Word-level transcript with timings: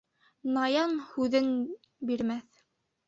Наян 0.57 0.95
һүҙен 1.09 1.53
бирмәҫ. 2.13 2.65